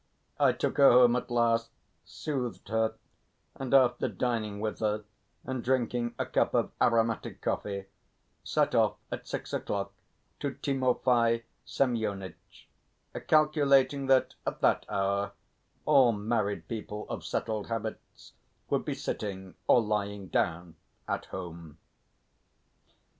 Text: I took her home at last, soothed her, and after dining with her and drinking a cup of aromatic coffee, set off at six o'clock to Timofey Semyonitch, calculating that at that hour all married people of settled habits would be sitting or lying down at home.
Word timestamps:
I 0.39 0.51
took 0.51 0.77
her 0.77 0.89
home 0.91 1.15
at 1.15 1.29
last, 1.29 1.69
soothed 2.05 2.69
her, 2.69 2.95
and 3.55 3.71
after 3.71 4.07
dining 4.07 4.59
with 4.59 4.79
her 4.79 5.03
and 5.45 5.63
drinking 5.63 6.15
a 6.17 6.25
cup 6.25 6.55
of 6.55 6.71
aromatic 6.81 7.39
coffee, 7.39 7.85
set 8.43 8.73
off 8.73 8.95
at 9.11 9.27
six 9.27 9.53
o'clock 9.53 9.93
to 10.39 10.55
Timofey 10.55 11.43
Semyonitch, 11.65 12.67
calculating 13.27 14.07
that 14.07 14.33
at 14.47 14.61
that 14.61 14.87
hour 14.89 15.33
all 15.85 16.13
married 16.13 16.67
people 16.67 17.07
of 17.07 17.23
settled 17.23 17.67
habits 17.67 18.33
would 18.71 18.83
be 18.83 18.95
sitting 18.95 19.53
or 19.67 19.83
lying 19.83 20.29
down 20.29 20.77
at 21.07 21.25
home. 21.25 21.77